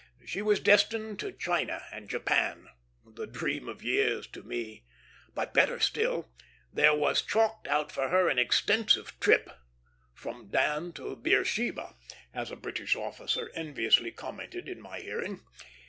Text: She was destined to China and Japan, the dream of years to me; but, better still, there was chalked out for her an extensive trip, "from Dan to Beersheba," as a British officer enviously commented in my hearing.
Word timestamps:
She 0.25 0.41
was 0.41 0.59
destined 0.59 1.19
to 1.19 1.31
China 1.31 1.83
and 1.91 2.09
Japan, 2.09 2.69
the 3.05 3.27
dream 3.27 3.69
of 3.69 3.83
years 3.83 4.25
to 4.29 4.41
me; 4.41 4.83
but, 5.35 5.53
better 5.53 5.79
still, 5.79 6.27
there 6.73 6.95
was 6.95 7.21
chalked 7.21 7.67
out 7.67 7.91
for 7.91 8.09
her 8.09 8.27
an 8.27 8.39
extensive 8.39 9.19
trip, 9.19 9.51
"from 10.15 10.47
Dan 10.47 10.91
to 10.93 11.15
Beersheba," 11.15 11.93
as 12.33 12.49
a 12.49 12.55
British 12.55 12.95
officer 12.95 13.51
enviously 13.53 14.09
commented 14.09 14.67
in 14.67 14.81
my 14.81 15.01
hearing. 15.01 15.41